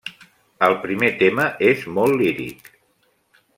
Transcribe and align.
El 0.67 0.73
primer 0.85 1.09
tema 1.19 1.45
és 1.73 1.85
molt 1.99 2.19
líric. 2.25 2.75